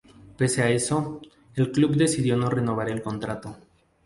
[0.37, 1.21] Pese a eso,
[1.53, 3.55] el club decidió no renovar el contrato.